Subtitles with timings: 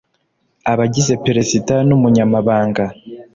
[0.71, 2.85] abagize Perezida n Umunyabanga